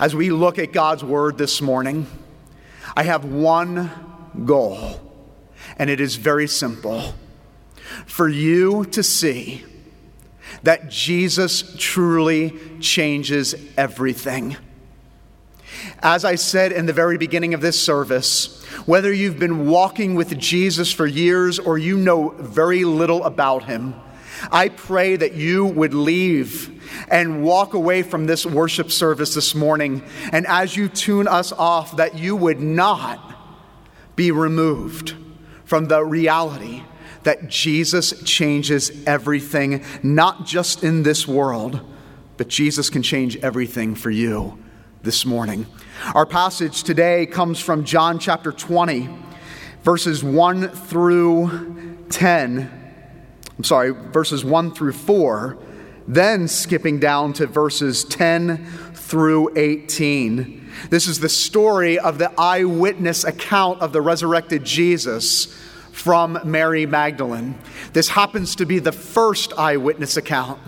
[0.00, 2.08] As we look at God's Word this morning,
[2.96, 3.92] I have one
[4.44, 5.00] goal,
[5.78, 7.14] and it is very simple
[8.04, 9.64] for you to see
[10.64, 14.56] that Jesus truly changes everything.
[16.00, 20.36] As I said in the very beginning of this service, whether you've been walking with
[20.40, 23.94] Jesus for years or you know very little about him,
[24.50, 30.02] I pray that you would leave and walk away from this worship service this morning.
[30.32, 33.20] And as you tune us off, that you would not
[34.16, 35.14] be removed
[35.64, 36.82] from the reality
[37.24, 41.80] that Jesus changes everything, not just in this world,
[42.36, 44.58] but Jesus can change everything for you
[45.02, 45.66] this morning.
[46.14, 49.08] Our passage today comes from John chapter 20,
[49.82, 52.83] verses 1 through 10.
[53.56, 55.56] I'm sorry, verses 1 through 4,
[56.08, 58.64] then skipping down to verses 10
[58.94, 60.70] through 18.
[60.90, 65.46] This is the story of the eyewitness account of the resurrected Jesus
[65.92, 67.56] from Mary Magdalene.
[67.92, 70.60] This happens to be the first eyewitness account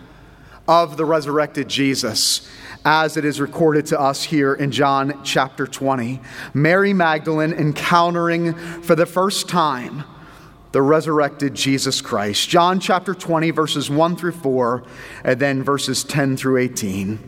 [0.68, 2.48] of the resurrected Jesus
[2.84, 6.20] as it is recorded to us here in John chapter 20.
[6.55, 10.05] Mary Magdalene encountering for the first time
[10.72, 12.48] the resurrected Jesus Christ.
[12.48, 14.84] John chapter 20, verses 1 through 4,
[15.25, 17.19] and then verses 10 through 18.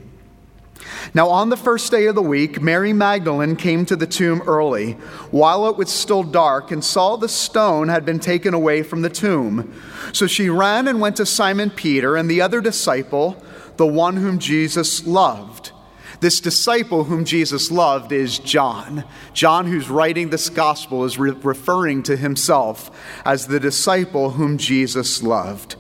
[1.15, 4.93] Now, on the first day of the week, Mary Magdalene came to the tomb early,
[5.31, 9.11] while it was still dark, and saw the stone had been taken away from the
[9.11, 9.73] tomb.
[10.13, 13.43] So she ran and went to Simon Peter and the other disciple,
[13.77, 15.73] the one whom Jesus loved
[16.21, 19.05] this disciple whom Jesus loved is John.
[19.33, 22.91] John, who's writing this gospel, is re- referring to himself
[23.25, 25.77] as the disciple whom Jesus loved.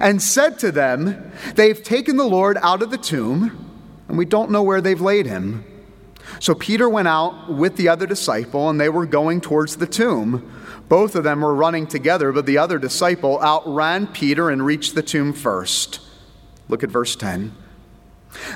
[0.00, 3.74] And said to them, They've taken the Lord out of the tomb,
[4.08, 5.64] and we don't know where they've laid him.
[6.40, 10.50] So Peter went out with the other disciple, and they were going towards the tomb.
[10.88, 15.02] Both of them were running together, but the other disciple outran Peter and reached the
[15.02, 16.00] tomb first.
[16.68, 17.54] Look at verse 10.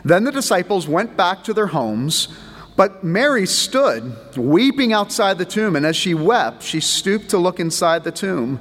[0.05, 2.29] Then the disciples went back to their homes,
[2.77, 7.59] but Mary stood weeping outside the tomb, and as she wept, she stooped to look
[7.59, 8.61] inside the tomb.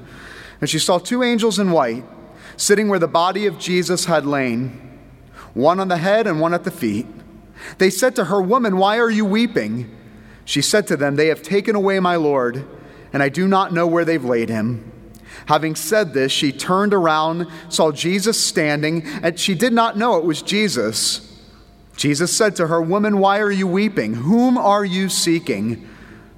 [0.59, 2.03] And she saw two angels in white
[2.55, 4.99] sitting where the body of Jesus had lain,
[5.53, 7.05] one on the head and one at the feet.
[7.77, 9.95] They said to her, Woman, why are you weeping?
[10.45, 12.65] She said to them, They have taken away my Lord,
[13.13, 14.91] and I do not know where they've laid him.
[15.47, 20.25] Having said this, she turned around, saw Jesus standing, and she did not know it
[20.25, 21.23] was Jesus.
[21.95, 24.13] Jesus said to her, Woman, why are you weeping?
[24.13, 25.87] Whom are you seeking?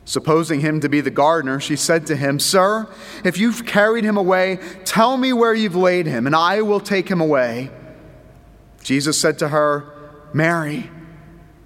[0.06, 2.88] Supposing him to be the gardener, she said to him, Sir,
[3.24, 7.09] if you've carried him away, tell me where you've laid him, and I will take
[7.09, 7.72] him away.
[8.84, 9.91] Jesus said to her,
[10.34, 10.90] Mary.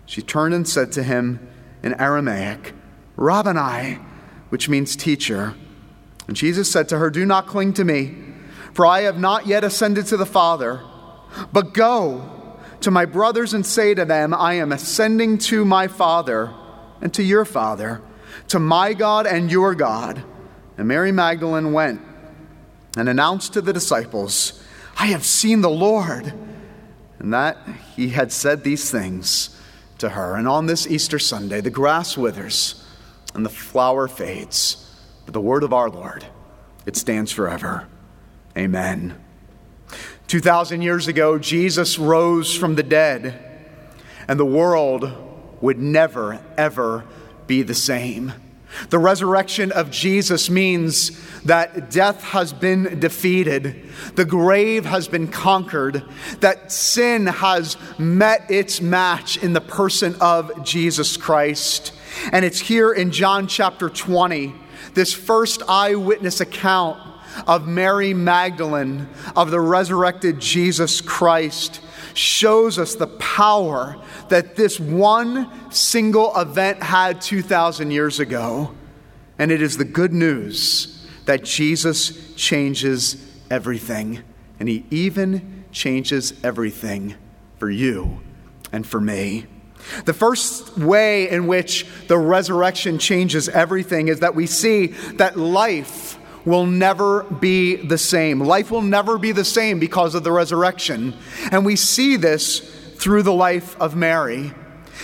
[0.05, 1.45] She turned and said to him
[1.81, 2.73] in Aramaic,
[3.15, 3.99] Rabboni,
[4.49, 5.55] which means teacher.
[6.27, 8.15] And Jesus said to her, Do not cling to me,
[8.73, 10.81] for I have not yet ascended to the Father,
[11.51, 16.53] but go to my brothers and say to them, I am ascending to my Father
[17.01, 18.01] and to your Father,
[18.49, 20.23] to my God and your God.
[20.77, 22.01] And Mary Magdalene went
[22.97, 24.63] and announced to the disciples,
[24.97, 26.33] I have seen the Lord.
[27.19, 27.57] And that
[27.95, 29.57] he had said these things
[29.99, 30.35] to her.
[30.35, 32.85] And on this Easter Sunday, the grass withers
[33.33, 34.92] and the flower fades
[35.25, 36.25] but the word of our Lord,
[36.85, 37.87] it stands forever.
[38.57, 39.19] Amen.
[40.27, 43.39] 2,000 years ago, Jesus rose from the dead,
[44.27, 45.11] and the world
[45.61, 47.05] would never, ever
[47.47, 48.33] be the same.
[48.89, 51.11] The resurrection of Jesus means
[51.43, 56.03] that death has been defeated, the grave has been conquered,
[56.39, 61.93] that sin has met its match in the person of Jesus Christ.
[62.31, 64.55] And it's here in John chapter 20
[64.93, 66.99] this first eyewitness account
[67.47, 71.81] of Mary Magdalene, of the resurrected Jesus Christ,
[72.13, 73.97] shows us the power
[74.29, 78.73] that this one single event had 2,000 years ago.
[79.39, 83.17] And it is the good news that Jesus changes
[83.49, 84.21] everything.
[84.59, 87.15] And he even changes everything
[87.57, 88.21] for you
[88.71, 89.47] and for me.
[90.05, 94.87] The first way in which the resurrection changes everything is that we see
[95.17, 98.39] that life will never be the same.
[98.39, 101.15] Life will never be the same because of the resurrection.
[101.51, 102.59] And we see this
[102.97, 104.53] through the life of Mary.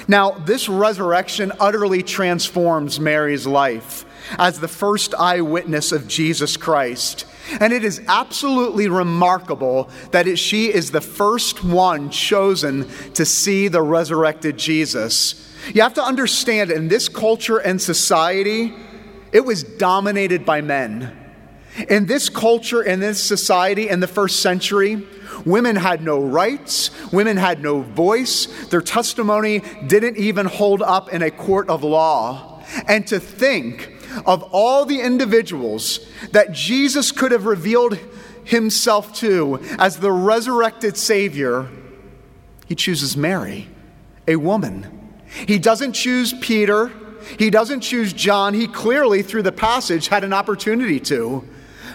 [0.07, 4.05] Now, this resurrection utterly transforms Mary's life
[4.37, 7.25] as the first eyewitness of Jesus Christ.
[7.59, 13.67] And it is absolutely remarkable that it, she is the first one chosen to see
[13.67, 15.45] the resurrected Jesus.
[15.73, 18.73] You have to understand, in this culture and society,
[19.31, 21.15] it was dominated by men.
[21.87, 25.07] In this culture, in this society, in the first century,
[25.45, 31.21] women had no rights, women had no voice, their testimony didn't even hold up in
[31.21, 32.63] a court of law.
[32.87, 33.93] And to think
[34.25, 35.99] of all the individuals
[36.31, 37.97] that Jesus could have revealed
[38.43, 41.69] himself to as the resurrected Savior,
[42.67, 43.67] he chooses Mary,
[44.27, 45.15] a woman.
[45.47, 46.91] He doesn't choose Peter.
[47.37, 48.53] He doesn't choose John.
[48.53, 51.47] He clearly, through the passage, had an opportunity to.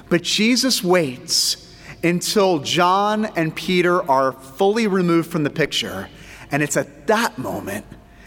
[0.08, 1.63] But Jesus waits
[2.04, 6.08] until John and Peter are fully removed from the picture.
[6.50, 7.86] And it's at that moment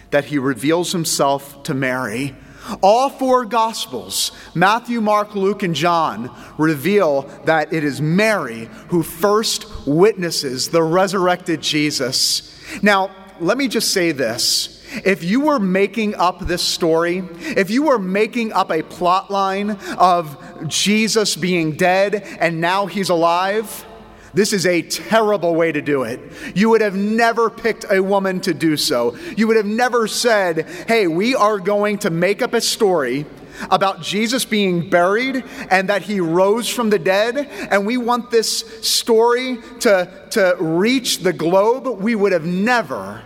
[0.09, 2.35] that he reveals himself to Mary
[2.81, 9.87] all four Gospels, Matthew, Mark, Luke, and John, reveal that it is Mary who first
[9.87, 12.53] witnesses the resurrected Jesus.
[12.81, 14.73] Now, let me just say this.
[15.05, 19.71] If you were making up this story, if you were making up a plot line
[19.97, 23.85] of Jesus being dead and now he's alive,
[24.33, 26.19] this is a terrible way to do it.
[26.55, 29.15] You would have never picked a woman to do so.
[29.35, 33.25] You would have never said, hey, we are going to make up a story
[33.71, 37.37] about Jesus being buried and that he rose from the dead,
[37.71, 41.99] and we want this story to, to reach the globe.
[41.99, 43.23] We would have never,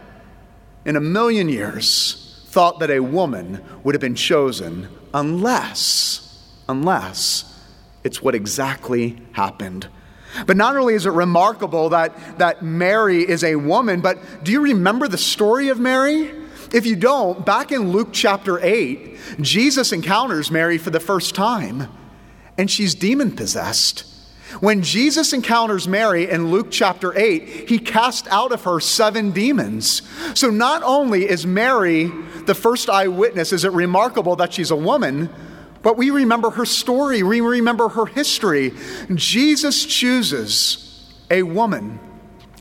[0.85, 6.30] in a million years, thought that a woman would have been chosen unless,
[6.71, 7.61] unless
[8.03, 9.87] it's what exactly happened
[10.45, 14.61] but not only is it remarkable that, that Mary is a woman, but do you
[14.61, 16.31] remember the story of Mary?
[16.73, 21.89] If you don't, back in Luke chapter 8, Jesus encounters Mary for the first time,
[22.57, 24.05] and she's demon possessed.
[24.59, 30.01] When Jesus encounters Mary in Luke chapter 8, he cast out of her seven demons.
[30.33, 32.11] So not only is Mary
[32.45, 35.29] the first eyewitness, is it remarkable that she's a woman,
[35.83, 38.73] but we remember her story, we remember her history.
[39.13, 41.99] Jesus chooses a woman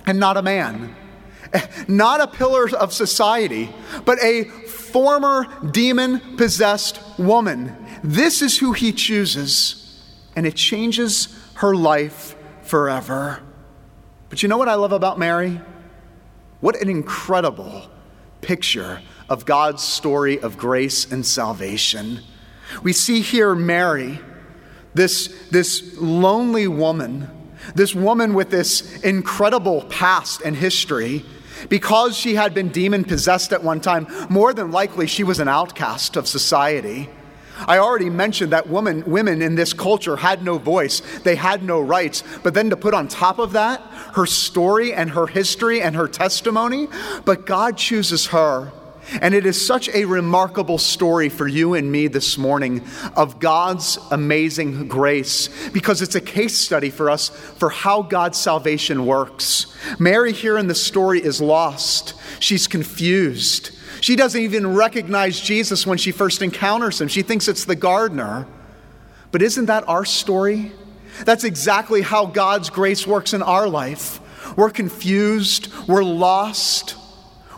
[0.07, 0.95] and not a man,
[1.87, 3.71] not a pillar of society,
[4.05, 7.77] but a former demon possessed woman.
[8.03, 10.03] This is who he chooses,
[10.35, 13.41] and it changes her life forever.
[14.31, 15.61] But you know what I love about Mary?
[16.61, 17.91] What an incredible
[18.41, 22.21] picture of God's story of grace and salvation.
[22.83, 24.21] We see here Mary,
[24.95, 27.29] this, this lonely woman,
[27.75, 31.25] this woman with this incredible past and history.
[31.69, 35.49] Because she had been demon possessed at one time, more than likely she was an
[35.49, 37.11] outcast of society.
[37.67, 41.81] I already mentioned that woman, women in this culture had no voice, they had no
[41.81, 42.25] rights.
[42.43, 43.81] But then to put on top of that
[44.15, 46.89] her story and her history and her testimony,
[47.25, 48.73] but God chooses her
[49.21, 52.85] and it is such a remarkable story for you and me this morning
[53.17, 59.07] of God's amazing grace because it's a case study for us for how God's salvation
[59.07, 59.67] works.
[59.99, 62.15] Mary, here in the story, is lost.
[62.39, 63.71] She's confused.
[64.01, 67.09] She doesn't even recognize Jesus when she first encounters him.
[67.09, 68.47] She thinks it's the gardener.
[69.33, 70.73] But isn't that our story?
[71.25, 74.21] That's exactly how God's grace works in our life.
[74.57, 76.97] We're confused, we're lost.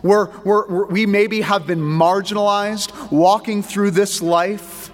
[0.02, 4.90] We're, we're, we maybe have been marginalized, walking through this life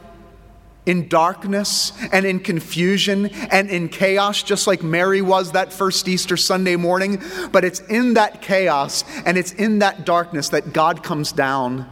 [0.89, 6.37] in darkness and in confusion and in chaos, just like Mary was that first Easter
[6.37, 7.23] Sunday morning.
[7.53, 11.91] But it's in that chaos and it's in that darkness that God comes down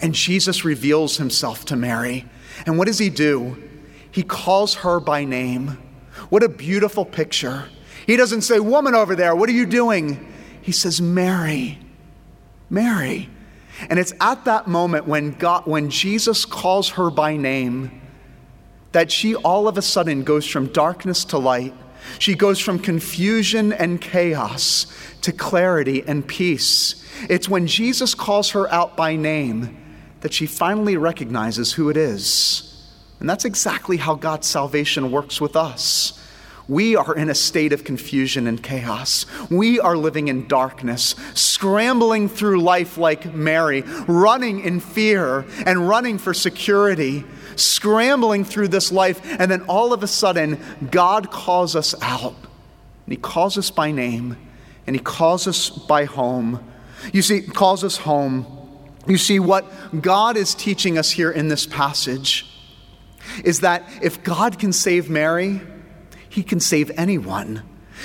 [0.00, 2.26] and Jesus reveals himself to Mary.
[2.66, 3.62] And what does he do?
[4.10, 5.78] He calls her by name.
[6.28, 7.64] What a beautiful picture.
[8.06, 10.32] He doesn't say, Woman over there, what are you doing?
[10.60, 11.78] He says, Mary.
[12.70, 13.28] Mary.
[13.88, 18.00] And it's at that moment when, God, when Jesus calls her by name
[18.92, 21.74] that she all of a sudden goes from darkness to light.
[22.18, 24.86] She goes from confusion and chaos
[25.22, 27.04] to clarity and peace.
[27.28, 29.76] It's when Jesus calls her out by name
[30.20, 32.70] that she finally recognizes who it is.
[33.18, 36.20] And that's exactly how God's salvation works with us.
[36.66, 39.26] We are in a state of confusion and chaos.
[39.50, 46.16] We are living in darkness, scrambling through life like Mary, running in fear and running
[46.16, 47.24] for security,
[47.56, 49.20] scrambling through this life.
[49.38, 50.58] And then all of a sudden,
[50.90, 52.34] God calls us out.
[53.06, 54.38] And He calls us by name,
[54.86, 56.64] and He calls us by home.
[57.12, 58.46] You see, calls us home.
[59.06, 62.46] You see, what God is teaching us here in this passage
[63.44, 65.60] is that if God can save Mary,
[66.34, 67.62] he can save anyone.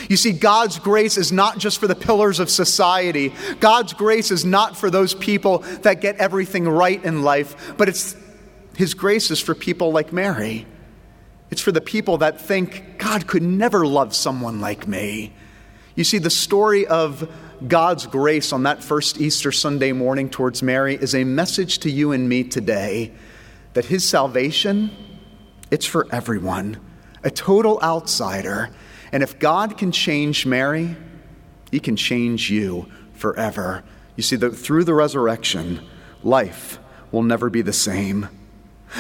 [0.08, 3.34] You see, God's grace is not just for the pillars of society.
[3.60, 8.16] God's grace is not for those people that get everything right in life, but it's
[8.76, 10.68] His grace is for people like Mary.
[11.50, 15.34] It's for the people that think God could never love someone like me.
[15.96, 17.28] You see, the story of
[17.68, 22.12] God's grace on that first Easter Sunday morning towards Mary is a message to you
[22.12, 23.12] and me today
[23.74, 24.92] that His salvation,
[25.72, 26.78] it's for everyone,
[27.24, 28.70] a total outsider.
[29.12, 30.96] And if God can change Mary,
[31.72, 33.84] He can change you forever.
[34.16, 35.82] You see, the, through the resurrection,
[36.24, 36.80] life
[37.12, 38.30] will never be the same.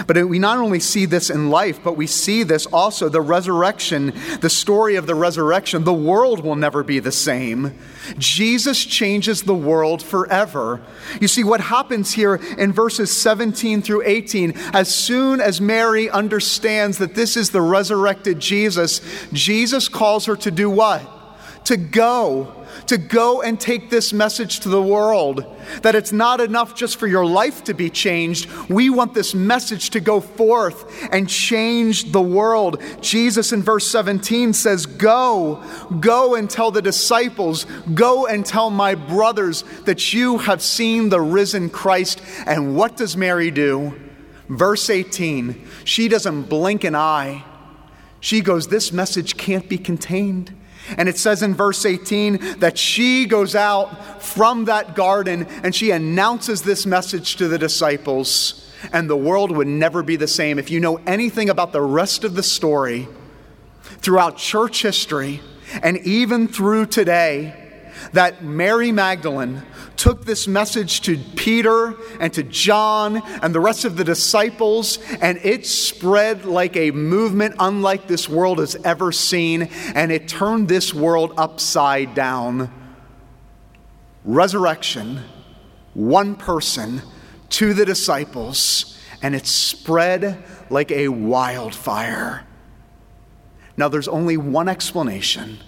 [0.06, 4.14] But we not only see this in life, but we see this also the resurrection,
[4.42, 5.84] the story of the resurrection.
[5.84, 7.78] The world will never be the same.
[8.18, 10.82] Jesus changes the world forever.
[11.20, 17.00] You see, what happens here in verses 17 through 18, as soon as Mary understands
[17.00, 19.02] that this is the resurrected Jesus,
[19.34, 21.19] Jesus calls her to do what?
[21.66, 25.46] To go to go and take this message to the world
[25.82, 28.50] that it's not enough just for your life to be changed.
[28.70, 32.82] We want this message to go forth and change the world.
[33.02, 35.64] Jesus in verse 17 says, Go,
[36.00, 41.22] go and tell the disciples, go and tell my brothers that you have seen the
[41.22, 42.22] risen Christ.
[42.46, 44.00] And what does Mary do?
[44.48, 47.44] Verse 18, she doesn't blink an eye.
[48.20, 50.56] She goes, This message can't be contained.
[50.98, 55.92] And it says in verse 18 that she goes out from that garden and she
[55.92, 60.58] announces this message to the disciples, and the world would never be the same.
[60.58, 63.08] If you know anything about the rest of the story,
[63.82, 65.42] throughout church history,
[65.84, 67.59] and even through today,
[68.14, 69.64] that Mary Magdalene
[69.98, 75.38] took this message to Peter and to John and the rest of the disciples, and
[75.44, 79.64] it spread like a movement unlike this world has ever seen,
[79.94, 82.72] and it turned this world upside down.
[84.24, 85.22] Resurrection,
[85.94, 87.02] one person
[87.50, 92.46] to the disciples, and it spread like a wildfire.
[93.76, 95.60] Now, there's only one explanation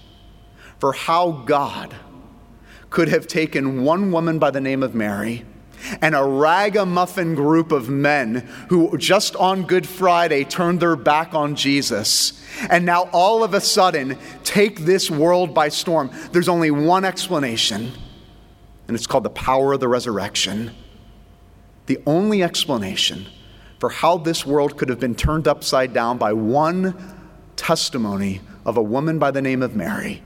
[0.79, 1.95] for how God
[2.91, 5.43] could have taken one woman by the name of Mary
[6.01, 11.55] and a ragamuffin group of men who just on Good Friday turned their back on
[11.55, 16.11] Jesus and now all of a sudden take this world by storm.
[16.31, 17.91] There's only one explanation,
[18.87, 20.71] and it's called the power of the resurrection.
[21.87, 23.25] The only explanation
[23.79, 27.17] for how this world could have been turned upside down by one
[27.55, 30.21] testimony of a woman by the name of Mary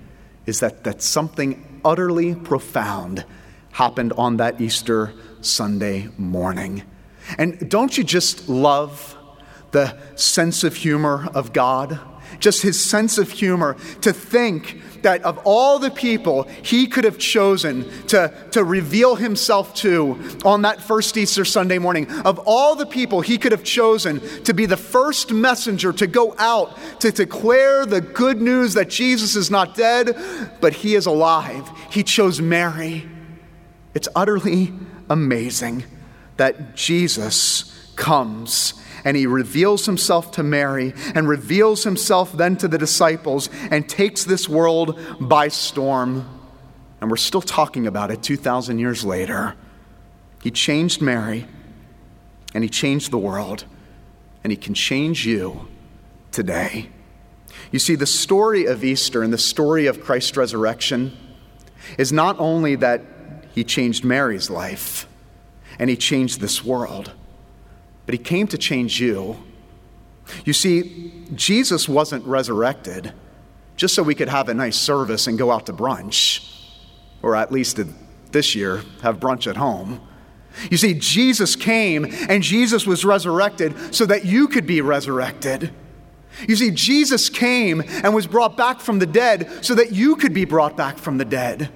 [0.46, 3.24] is that, that something utterly profound
[3.72, 6.84] happened on that Easter Sunday morning.
[7.38, 9.16] And don't you just love
[9.72, 12.00] the sense of humor of God?
[12.40, 17.18] Just his sense of humor to think that of all the people he could have
[17.18, 22.86] chosen to, to reveal himself to on that first Easter Sunday morning, of all the
[22.86, 27.86] people he could have chosen to be the first messenger to go out to declare
[27.86, 30.18] the good news that Jesus is not dead,
[30.60, 33.08] but he is alive, he chose Mary.
[33.94, 34.74] It's utterly
[35.10, 35.86] amazing
[36.38, 38.74] that Jesus comes
[39.06, 44.26] and he reveals himself to Mary and reveals himself then to the disciples and takes
[44.26, 46.28] this world by storm.
[47.00, 49.56] And we're still talking about it 2,000 years later.
[50.42, 51.46] He changed Mary
[52.56, 53.66] and he changed the world,
[54.42, 55.68] and he can change you
[56.32, 56.90] today.
[57.70, 61.18] You see, the story of Easter and the story of Christ's resurrection
[61.98, 63.02] is not only that
[63.54, 65.06] he changed Mary's life
[65.78, 67.12] and he changed this world
[68.06, 69.38] but he came to change you.
[70.44, 73.14] You see, Jesus wasn't resurrected
[73.76, 76.50] just so we could have a nice service and go out to brunch,
[77.22, 77.80] or at least
[78.32, 80.02] this year, have brunch at home.
[80.72, 85.72] You see, Jesus came and Jesus was resurrected so that you could be resurrected.
[86.48, 90.34] You see, Jesus came and was brought back from the dead so that you could
[90.34, 91.70] be brought back from the dead.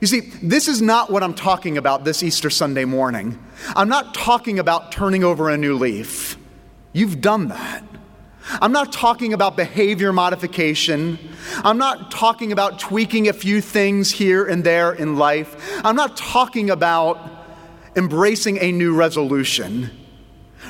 [0.00, 3.38] You see, this is not what I'm talking about this Easter Sunday morning.
[3.76, 6.38] I'm not talking about turning over a new leaf.
[6.94, 7.84] You've done that.
[8.62, 11.18] I'm not talking about behavior modification.
[11.56, 15.82] I'm not talking about tweaking a few things here and there in life.
[15.84, 17.18] I'm not talking about
[17.94, 19.90] embracing a new resolution.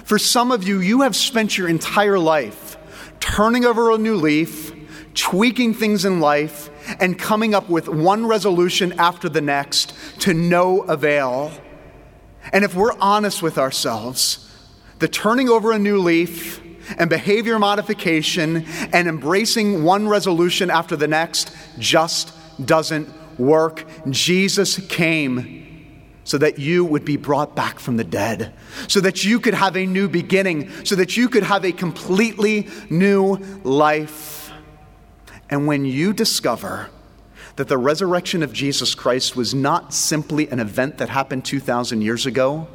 [0.05, 2.77] For some of you, you have spent your entire life
[3.21, 4.75] turning over a new leaf,
[5.15, 6.69] tweaking things in life,
[6.99, 11.53] and coming up with one resolution after the next to no avail.
[12.53, 14.51] And if we're honest with ourselves,
[14.99, 16.61] the turning over a new leaf
[16.99, 22.33] and behavior modification and embracing one resolution after the next just
[22.65, 23.85] doesn't work.
[24.09, 25.67] Jesus came
[26.25, 28.53] so that you would be brought back from the dead,
[28.87, 32.69] so that you could have a new beginning, so that you could have a completely
[32.89, 34.40] new life.
[35.51, 36.89] And when you discover
[37.57, 42.25] that the resurrection of Jesus Christ was not simply an event that happened 2,000 years
[42.25, 42.69] ago,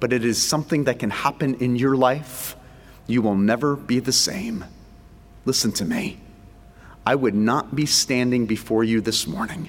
[0.00, 2.56] but it is something that can happen in your life,
[3.06, 4.64] you will never be the same.
[5.44, 6.18] Listen to me.
[7.04, 9.68] I would not be standing before you this morning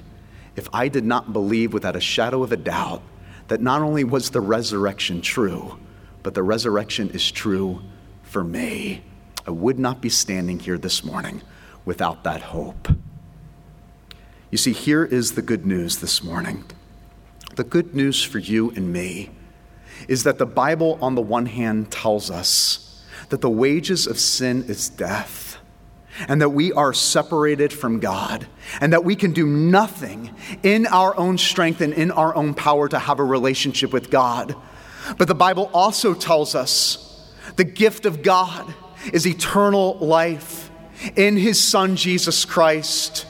[0.56, 3.04] if I did not believe without a shadow of a doubt
[3.50, 5.78] that not only was the resurrection true,
[6.24, 7.82] but the resurrection is true
[8.24, 9.04] for me.
[9.46, 11.42] I would not be standing here this morning
[11.88, 12.90] without that hope.
[14.52, 16.66] You see, here is the good news this morning.
[17.56, 19.30] The good news for you and me
[20.10, 24.66] is that the Bible, on the one hand, tells us that the wages of sin
[24.68, 25.60] is death,
[26.28, 28.48] and that we are separated from God,
[28.82, 32.90] and that we can do nothing in our own strength and in our own power
[32.90, 34.56] to have a relationship with God.
[35.18, 38.74] But the Bible also tells us the gift of God
[39.14, 40.67] is eternal life
[41.16, 43.26] in His Son, Jesus Christ.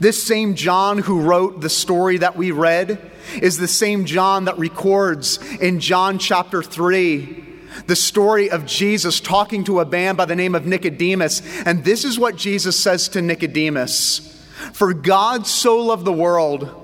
[0.00, 3.10] This same John who wrote the story that we read
[3.40, 7.46] is the same John that records in John chapter 3
[7.86, 11.42] the story of Jesus talking to a man by the name of Nicodemus.
[11.64, 14.20] And this is what Jesus says to Nicodemus
[14.72, 16.74] For God so loved the world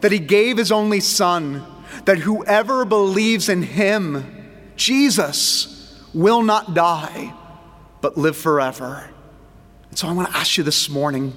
[0.00, 1.64] that he gave his only Son,
[2.04, 7.34] that whoever believes in him, Jesus, will not die,
[8.00, 9.10] but live forever.
[9.94, 11.34] So I want to ask you this morning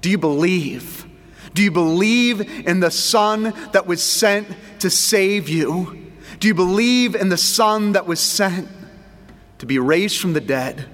[0.00, 1.06] do you believe?
[1.54, 4.48] Do you believe in the Son that was sent
[4.80, 6.10] to save you?
[6.40, 8.68] Do you believe in the Son that was sent
[9.58, 10.86] to be raised from the dead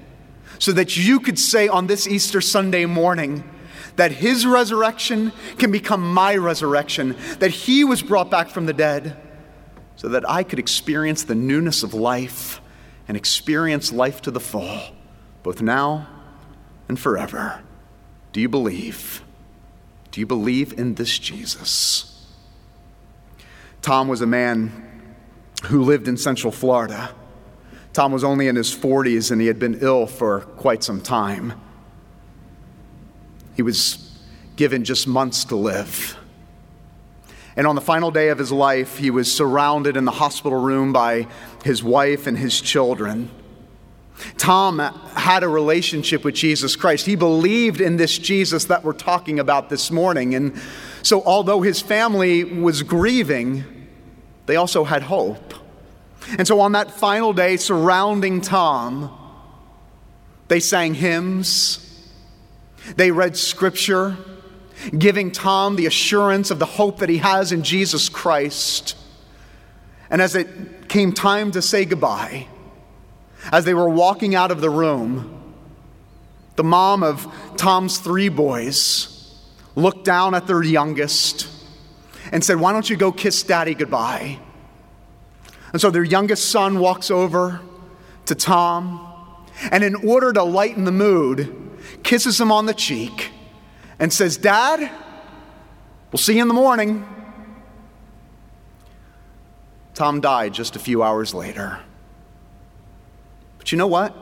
[0.59, 3.45] so that you could say on this Easter Sunday morning
[3.97, 9.17] that his resurrection can become my resurrection, that he was brought back from the dead
[9.97, 12.61] so that I could experience the newness of life
[13.07, 14.81] and experience life to the full,
[15.43, 16.09] both now
[16.89, 17.63] and forever?
[18.33, 19.23] Do you believe?
[20.11, 22.27] Do you believe in this Jesus?
[23.83, 24.85] Tom was a man
[25.65, 27.15] who lived in Central Florida.
[27.93, 31.55] Tom was only in his 40s and he had been ill for quite some time.
[33.57, 34.19] He was
[34.57, 36.17] given just months to live.
[37.57, 40.93] And on the final day of his life, he was surrounded in the hospital room
[40.93, 41.27] by
[41.65, 43.31] his wife and his children.
[44.37, 47.07] Tom had a relationship with Jesus Christ.
[47.07, 50.35] He believed in this Jesus that we're talking about this morning.
[50.35, 50.61] And
[51.03, 53.65] so, although his family was grieving,
[54.47, 55.55] they also had hope.
[56.37, 59.17] And so, on that final day surrounding Tom,
[60.49, 61.85] they sang hymns,
[62.97, 64.17] they read scripture,
[64.97, 68.97] giving Tom the assurance of the hope that he has in Jesus Christ.
[70.11, 72.47] And as it came time to say goodbye,
[73.53, 75.35] as they were walking out of the room,
[76.57, 79.35] the mom of Tom's three boys
[79.77, 81.49] looked down at their youngest
[82.33, 84.39] and said, Why don't you go kiss daddy goodbye?
[85.73, 87.61] And so their youngest son walks over
[88.27, 89.05] to Tom
[89.71, 91.55] and, in order to lighten the mood,
[92.03, 93.31] kisses him on the cheek
[93.99, 94.91] and says, Dad,
[96.11, 97.07] we'll see you in the morning.
[99.95, 101.81] Tom died just a few hours later.
[103.59, 104.17] But you know what?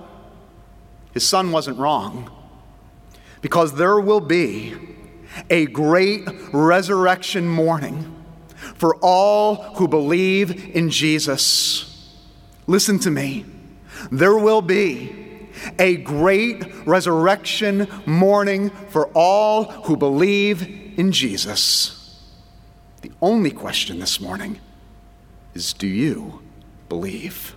[1.12, 2.30] His son wasn't wrong.
[3.40, 4.74] Because there will be
[5.50, 8.12] a great resurrection morning
[8.74, 12.12] for all who believe in Jesus.
[12.66, 13.44] Listen to me.
[14.10, 20.62] There will be a great resurrection morning for all who believe
[20.98, 22.22] in Jesus.
[23.02, 24.60] The only question this morning
[25.54, 26.42] is do you
[26.88, 27.55] believe?